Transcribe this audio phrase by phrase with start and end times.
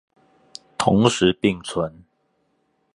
[0.79, 1.93] 同時並存